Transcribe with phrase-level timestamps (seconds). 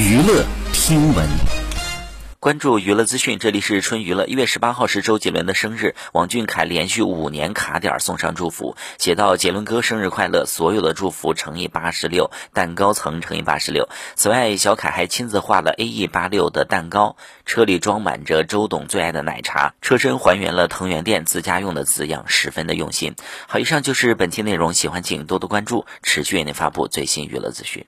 [0.00, 1.28] 娱乐听闻。
[2.38, 4.24] 关注娱乐资讯，这里是春娱乐。
[4.24, 10.46] 一月十八号是周杰伦的生日，王俊凯连续五年卡点送上祝福，写到：“杰伦哥生日快乐！
[10.46, 23.16] 所有的祝福乘以八十六，蛋糕层乘以八十六。”此外，小凯还亲自画了 A E 八六的蛋糕，车里装满着周董最爱的奶茶，车身还原了藤原店自家用的字样，十分的用心。
[23.46, 27.84] 好，以上就是本期内容，喜欢请多多关注，持续为您发布最新娱乐资讯。